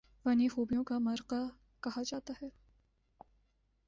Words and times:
فنی 0.23 0.47
خوبیوں 0.47 0.83
کا 0.83 0.97
مرقع 0.99 1.41
کہا 1.83 2.01
جاتا 2.05 2.33
ہے 2.41 2.47